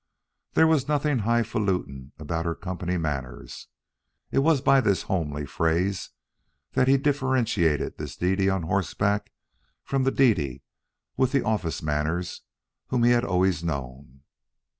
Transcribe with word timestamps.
There 0.53 0.65
was 0.65 0.87
nothing 0.87 1.19
highfalutin 1.19 2.11
about 2.17 2.43
her 2.45 2.55
company 2.55 2.97
manners 2.97 3.67
it 4.31 4.39
was 4.39 4.59
by 4.59 4.81
this 4.81 5.03
homely 5.03 5.45
phrase 5.45 6.09
that 6.71 6.87
he 6.87 6.97
differentiated 6.97 7.99
this 7.99 8.15
Dede 8.17 8.49
on 8.49 8.63
horseback 8.63 9.31
from 9.83 10.01
the 10.01 10.09
Dede 10.09 10.63
with 11.17 11.31
the 11.33 11.43
office 11.45 11.83
manners 11.83 12.41
whom 12.87 13.03
he 13.03 13.11
had 13.11 13.23
always 13.23 13.63
known. 13.63 14.21